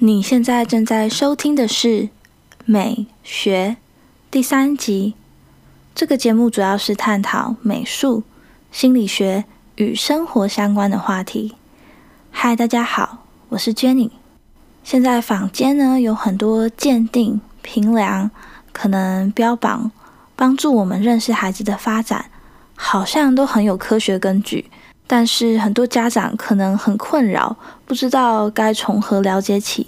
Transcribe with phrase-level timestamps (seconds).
[0.00, 2.02] 你现在正在收听的是
[2.64, 3.78] 《美学》
[4.30, 5.14] 第三集。
[5.92, 8.22] 这个节目主要是探讨美术、
[8.70, 11.56] 心理学与生活相关的话题。
[12.30, 14.12] 嗨，大家好，我是 Jenny。
[14.84, 18.30] 现在坊间呢有很多鉴定、评量，
[18.70, 19.90] 可能标榜
[20.36, 22.30] 帮助我们认识孩子的发展，
[22.76, 24.70] 好像都很有科学根据。
[25.08, 27.56] 但是很多家长可能很困扰，
[27.86, 29.86] 不知道该从何了解起。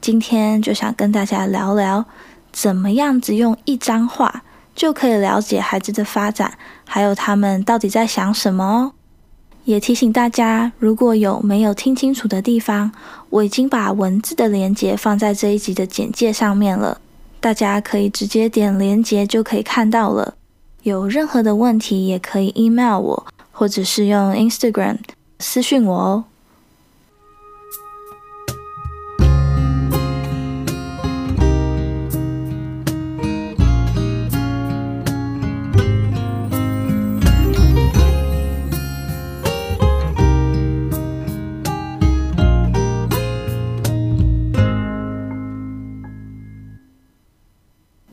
[0.00, 2.06] 今天就想跟大家聊聊，
[2.52, 4.42] 怎么样只用一张画
[4.74, 6.56] 就可以了解孩子的发展，
[6.86, 8.92] 还有他们到底在想什么哦。
[9.64, 12.92] 也提醒大家，如果有没有听清楚的地方，
[13.28, 17.00] 我已经把文字的连接放在这一集的简介上面了，
[17.40, 20.34] 大家可以直接点连接就可以看到了。
[20.82, 23.26] 有任何的问题，也可以 email 我。
[23.60, 24.96] 或者是用 Instagram
[25.38, 26.24] 私讯我哦。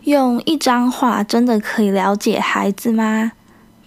[0.04, 3.32] 用一张画真的可以了解孩子吗？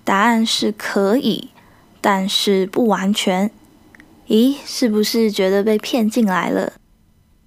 [0.02, 1.50] 答案是可以，
[2.00, 3.50] 但是不完全。
[4.28, 6.74] 咦，是不是觉得被骗进来了？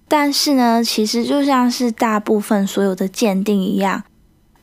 [0.06, 4.04] 但是呢，其实就像是大部分所有的鉴定一样，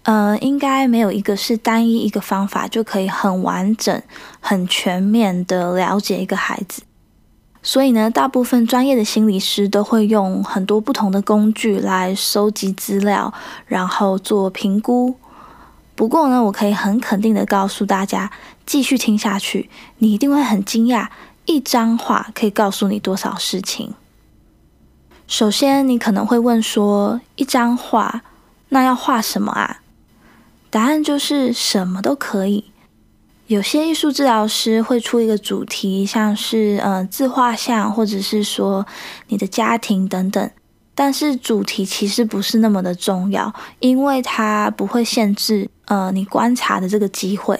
[0.03, 4.01] 呃，应该没有一个是单一一个方法就可以很完整、
[4.39, 6.83] 很全面的了解一个孩子。
[7.63, 13.33] 所以呢，大部分专业的心理师都会用很多不同的工具来收集资料，
[13.65, 15.15] 然后做评估。
[15.95, 18.31] 不过呢，我可以很肯定的告诉大家，
[18.71, 21.09] 继续听下去，你一定会很惊讶，
[21.43, 23.93] 一张画可以告诉你多少事情。
[25.27, 28.21] 首先，你可能会问说，一张画，
[28.69, 29.81] 那要画什么啊？
[30.69, 32.71] 答案就是什么都可以。
[33.47, 38.87] 有些艺术治疗师会出一个主题，像是呃自画像，或者是说
[39.27, 40.49] 你的家庭等等。
[40.95, 47.59] 但是主题其实不是那么的重要，因为它不会限制呃你观察的这个机会。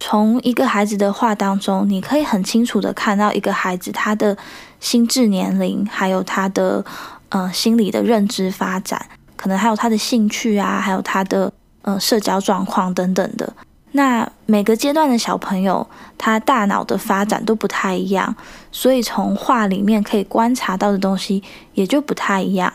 [0.00, 4.36] 从一个孩子的画当中，你可以很清楚的看到一个孩子他的
[4.80, 6.84] 心智年龄，还有他的
[7.30, 13.52] 呃心理的认知发展，可能还有他的兴趣啊，还有他的呃社交状况等等的。
[13.92, 15.86] 那每个阶段的小朋友，
[16.16, 18.36] 他大脑的发展都不太一样，
[18.70, 21.42] 所以从画里面可以观察到的东西
[21.74, 22.72] 也就不太一样。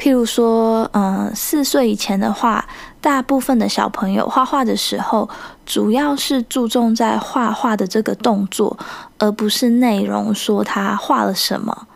[0.00, 2.66] 譬如说，嗯，四岁以前的话，
[3.02, 5.28] 大部分的小朋友画画的时候，
[5.66, 8.78] 主要是注重在画画的这个动作，
[9.18, 11.86] 而不是内容，说他画了什么。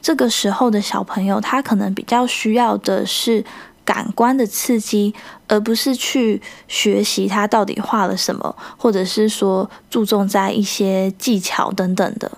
[0.00, 3.44] 这个时候的小朋友，他可能比较需要的是。
[3.84, 5.14] 感官的刺激，
[5.46, 12.30] 而不是去学习他到底画了什么，或者是说注重在一些技巧等等的。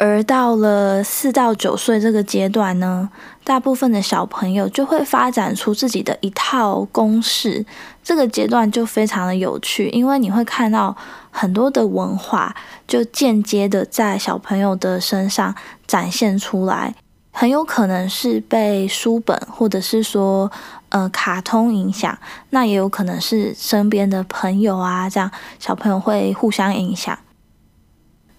[0.00, 3.10] 而到了四到九岁这个阶段呢，
[3.44, 7.66] 大部分的小朋友就会发展出自己的一套公式。
[8.02, 10.96] 这个阶段就非常的有趣，因为你会看到
[11.30, 12.56] 很多的文化
[12.88, 15.54] 就间接的在小朋友的身上
[15.86, 16.94] 展现出来。
[17.30, 20.50] 很有可能是被书本或者是说
[20.88, 22.18] 呃卡通影响，
[22.48, 27.18] 那也有可能是身边的朋友啊，这样小朋友会互相影响。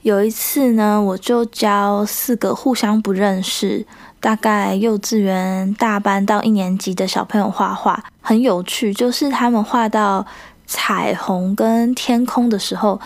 [0.02, 3.86] 有一次呢，我就教四个互相不认识，
[4.20, 10.26] 大概幼稚园大班到一年级的小朋友画画，很有趣，就是他们画到
[10.66, 13.00] 彩虹跟天空的时候，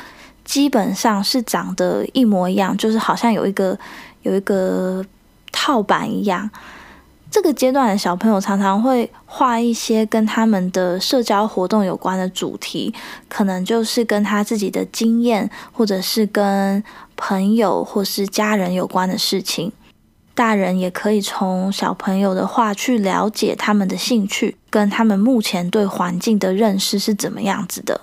[0.44, 3.78] 基本上是长得一模一样，就是好像有一个
[4.24, 5.06] 有一个。
[5.58, 6.50] 套板一样，
[7.30, 12.94] 这个阶段的小朋友常常会画一些跟他们的社交活动有关的主题，
[13.28, 16.82] 可能就是跟他自己的经验，或者是跟
[17.18, 19.72] 朋友或是家人有关的事情。
[20.34, 28.02] 大人也可以从小朋友的画去了解他们的兴趣，跟他们目前对环境的认识是怎么样子的。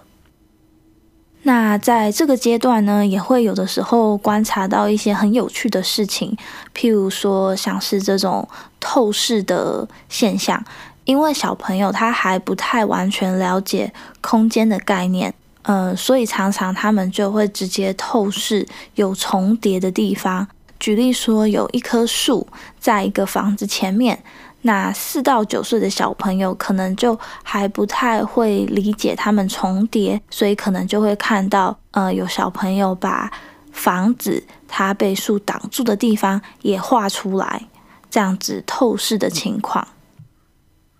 [1.44, 6.37] 那在这个阶段呢，也会有的时候观察到一些很有趣的事情，
[6.73, 8.49] 譬如说像是这种
[8.79, 10.65] 透视的现象，
[11.05, 20.47] 因为小朋友他还不太完全了解空间的概念，嗯，所以常常他们就会直接透视有重叠的地方。
[20.79, 22.47] 举例说，有一棵树
[22.79, 24.23] 在一个房子前面。
[24.62, 33.31] 那四到九岁的小朋友可能就还不太会理解他们重叠，所以可能就会看到，呃，有小朋友把
[33.73, 37.67] 房子它被树挡住的地方也画出来，
[38.09, 39.88] 这样子透视的情况。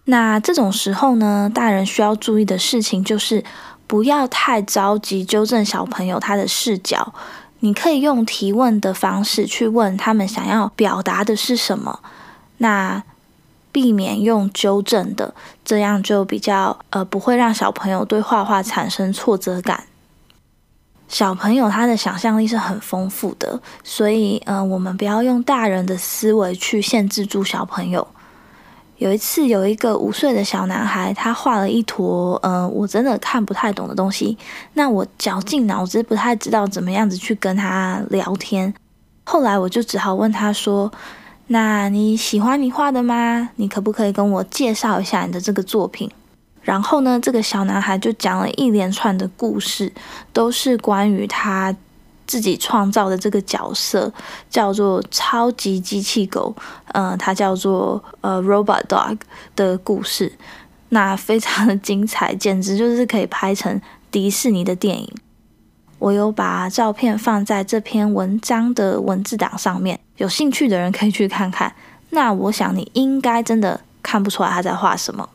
[0.07, 3.45] 那这种时候呢，大人需要注意的事情就是
[3.87, 7.15] 不要太着急纠正小朋友他的视角。
[7.61, 12.01] 你可以用提问的方式去问他们想要表达的是什么，
[12.57, 13.05] 那
[13.73, 15.35] 避免用纠正的，
[15.65, 19.85] 这样就比较呃不会让小朋友对画画产生挫折感。
[21.09, 28.07] 小朋友他的想象力是很丰富的，所以呃我们不要用大人的思维去限制住小朋友。
[28.99, 34.39] 有一次，有一个五岁的小男孩，他画了一坨，呃，我真的看不太懂的东西。
[34.75, 38.73] 那我绞尽脑汁，不太知道怎么样子去跟他聊天。
[39.25, 40.93] 后来我就只好问他说
[41.53, 43.51] ：“那你喜欢你画的吗？
[43.57, 46.11] 你可不可以跟我介绍一下你的这个作品？”
[46.63, 49.93] 然后呢，这个小男孩就讲了一连串的故事，
[50.33, 51.75] 都是关于他。
[52.25, 54.11] 自己创造的这个角色
[54.49, 56.55] 叫做超级机器狗，
[56.93, 59.19] 呃，它叫做呃 Robot Dog
[59.55, 60.33] 的故事，
[60.91, 63.79] 那非常的精彩，简直就是可以拍成
[64.11, 65.13] 迪士尼的电影。
[65.99, 71.75] 我有把照片放在这篇文章的文字档上面，有兴趣的人可以去看看。
[72.11, 75.29] 那我想你应该真的看不出来他在画什么，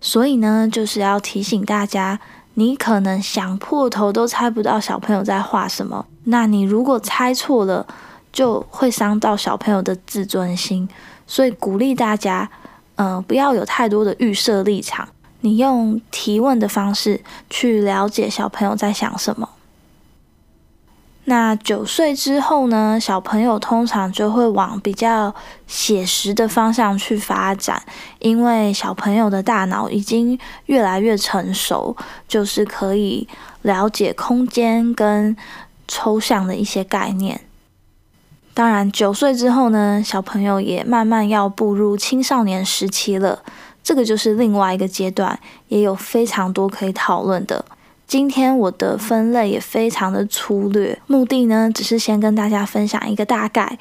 [0.00, 2.20] 所以呢，就是要提醒大家。
[2.54, 7.86] 你可能想破头都猜不到小朋友在画什么，那你如果猜错了，
[8.32, 10.86] 就会伤到小朋友的自尊心。
[11.26, 12.50] 所以鼓励大家，
[12.96, 15.08] 嗯，不要有太多的预设立场，
[15.40, 19.48] 你用提问的方式去了解小朋友在想什么。
[21.30, 22.98] 那九岁之后呢？
[22.98, 25.32] 小朋友通常就会往比较
[25.68, 27.80] 写实的方向去发展，
[28.18, 30.36] 因为小朋友的大脑已经
[30.66, 31.96] 越来越成熟，
[32.26, 33.28] 就是可以
[33.62, 35.36] 了解空间跟
[35.86, 37.40] 抽象的一些概念。
[38.52, 43.44] 当然，九岁之后呢，小朋友也慢慢要步入青少年时期了，
[43.84, 45.38] 这个就是另外一个阶段，
[45.68, 47.64] 也有非常多可以讨论的。
[48.10, 53.78] 今天我的分类也非常的粗略，目的呢只是先跟大家分享一个大概，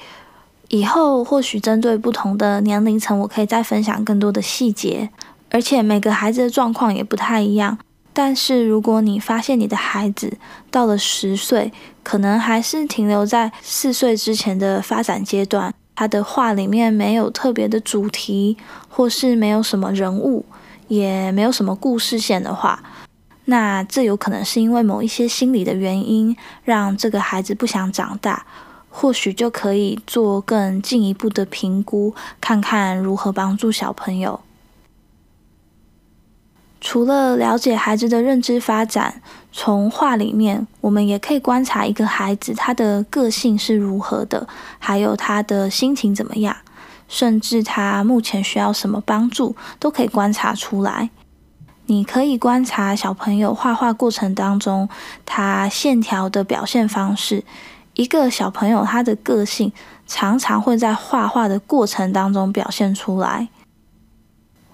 [0.68, 5.10] 以后或许针对不同的年龄层，我可以再分享更多的细节。
[5.50, 7.80] 而且每个孩子的状况也不太一样，
[8.14, 10.38] 但是如果你发现你的孩子
[10.70, 11.74] 到了十岁，
[12.04, 18.56] 可能还是停留在四岁之前的发展阶段，他的画里面没有特别的主题，
[18.90, 20.46] 或是没有什么人物，
[20.88, 22.84] 也没有什么故事线的话。
[23.50, 28.46] 那这有可能是因为某一些心理的原因，让这个孩子不想长大，
[28.92, 34.40] 或许就可以做更进一步的评估，看看如何帮助小朋友。
[36.80, 39.19] 除了了解孩子的认知发展，
[39.52, 44.48] 从画里面，我们也可以观察一个孩子他的个性是如何的，
[44.78, 46.56] 还有他的心情怎么样，
[47.07, 51.10] 甚至他目前需要什么帮助，都可以观察出来。
[51.90, 54.88] 你可以观察小朋友画画过程当中，
[55.26, 57.44] 他线条的表现方式。
[57.96, 59.74] 一个小朋友他的个性
[60.06, 63.48] 常常会在画画的过程当中表现出来。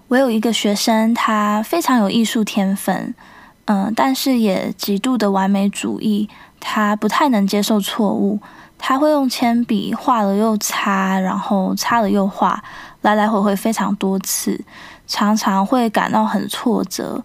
[0.10, 3.16] 我有一个学生，他非常有艺术天分，
[3.64, 6.28] 嗯，但是也极度的完美主义，
[6.60, 8.42] 他不太能接受错误，
[8.77, 12.64] 他会用铅笔画了又擦，然后擦了又画，
[13.02, 14.64] 来来回回非常多次。
[15.07, 17.23] 常常会感到很挫折，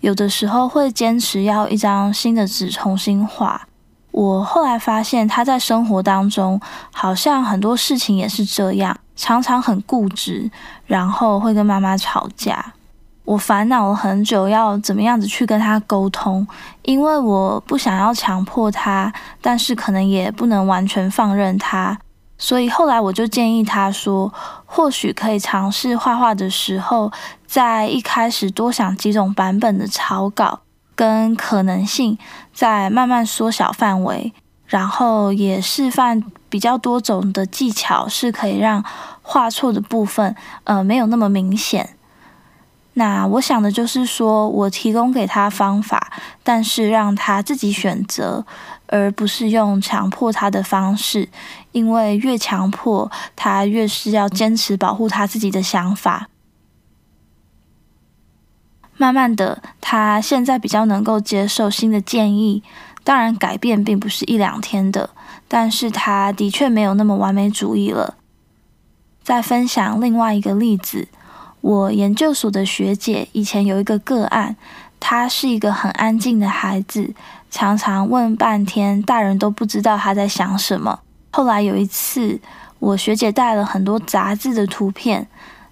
[0.00, 3.66] 有的时候会坚持要一张新的纸重新画。
[4.10, 6.60] 我后来发现他在生活当中
[6.92, 10.50] 好像很多事情也是这样，常常很固执，
[10.84, 12.74] 然后会跟妈妈吵架。
[13.24, 16.46] 我烦恼了很久，要怎么样子去跟他沟通，
[16.82, 21.98] 因为我不想要强迫他，但是可能也不能完全放任他。
[22.36, 24.32] 所以后来我就建议他说，
[24.66, 27.12] 或许可以尝试画画的时候，
[27.46, 30.58] 在一开始多想几种版本的草稿
[30.96, 32.18] 跟可能性，
[32.52, 34.32] 再慢慢缩小范围，
[34.66, 38.84] 然后也示范比较多种的技巧，是可以让
[39.22, 41.90] 画错的部分，呃，没有那么明显。
[42.94, 48.44] 那我想的就是说，我提供给他方法，但是让他自己选择。
[48.88, 51.30] 而不是用强迫他的方式，
[51.70, 56.28] 因为越强迫他，越是要坚持保护他自己的想法。
[58.98, 62.62] 慢慢的，他现在比较能够接受新的建议。
[63.02, 65.08] 当然，改变并不是一两天的，
[65.48, 68.18] 但是他的确没有那么完美主义了。
[69.22, 71.08] 再分享另外一个例子，
[71.62, 74.54] 我研究所的学姐以前有一个个案，
[75.00, 77.14] 他是一个很安静的孩子。
[77.50, 81.00] 常常问半天，大人都不知道他在想什么。
[81.30, 82.40] 后来有一次，
[82.78, 85.28] 我学姐带了很多杂志的图片，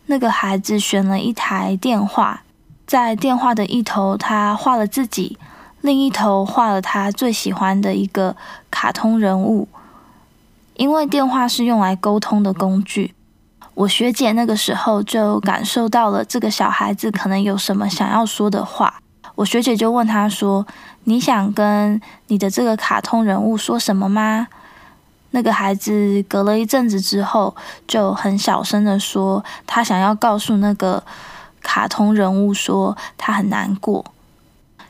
[0.07, 2.43] 那个孩子选了一台电话，
[2.87, 5.39] 在电话的一头他画了自己，
[5.81, 8.37] 另一头画了他最喜欢的一个
[8.71, 9.67] 卡通人物。
[10.75, 13.15] 因为电话是用来沟通的工具，
[13.81, 19.01] 我学姐那个时候就感受到了这个小孩子可能有什么想要说的话。
[19.35, 20.67] 我学姐就问他说
[21.05, 24.49] ：“你想跟你的这个卡通人物说什么吗？”
[25.33, 27.57] 那个孩子隔了一阵子之后，
[27.89, 31.03] 就很小声的说：“他想要告诉那个
[31.63, 34.05] 卡通人物说他很难过。”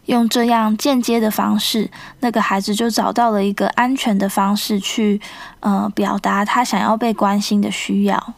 [0.06, 5.20] 用这样间接的方式，那个孩子就找到了一个安全的方式去，
[5.60, 8.34] 呃，表达他想要被关心的需要。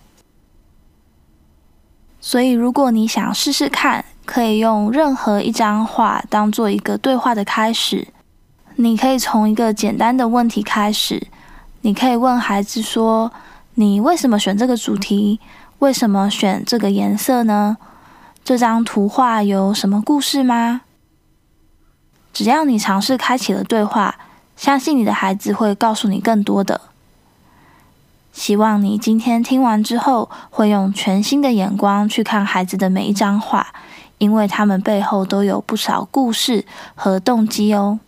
[2.24, 8.06] 所以，如果你想试试看，可以用任何一张画当做一个对话的开始。
[8.76, 11.26] 你可以从一个简单的问题开始。
[11.80, 13.32] 你可以问孩子说
[13.74, 15.40] ：“你为什么选这个主题？
[15.80, 17.76] 为什么选这个颜色呢？
[18.44, 20.82] 这张图画有什么故事吗？”
[22.32, 24.14] 只要你尝试开启了对话，
[24.56, 26.80] 相信你的孩子会告诉你更多的。
[28.32, 33.66] 希望你今天听完之后，会用全新的眼光去看孩子的每一张画，
[34.18, 38.00] 因为他们背后都有不少故事和动机哦。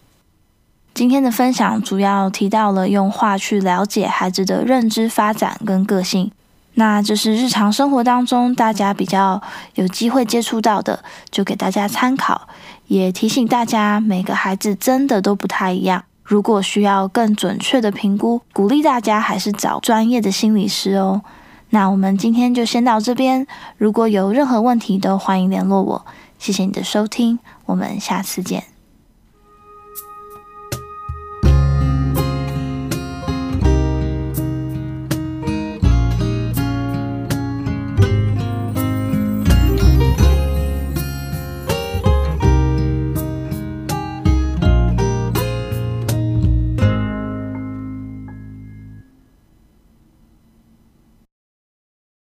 [0.94, 6.30] 今天的分享主要提到了用画去了解孩子的认知发展跟个性，
[6.74, 9.42] 那这是日常生活当中大家比较
[9.74, 12.48] 有机会接触到的，就给大家参考，
[12.86, 16.04] 也提醒大家每个孩子真的都不太一样。
[16.24, 21.22] 如果需要更准确的评估，鼓励大家还是找专业的心理师哦。
[21.70, 26.06] 那我们今天就先到这边，如果有任何问题都欢迎联络我。
[26.38, 28.73] 谢谢你的收听，我们下次见。